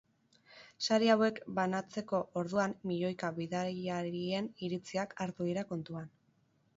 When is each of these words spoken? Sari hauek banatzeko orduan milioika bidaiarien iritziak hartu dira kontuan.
Sari 0.85 1.09
hauek 1.15 1.41
banatzeko 1.59 2.21
orduan 2.41 2.73
milioika 2.91 3.31
bidaiarien 3.35 4.49
iritziak 4.69 5.15
hartu 5.27 5.51
dira 5.51 5.65
kontuan. 5.75 6.09